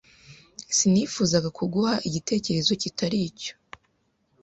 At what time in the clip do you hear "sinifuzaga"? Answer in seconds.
0.75-1.49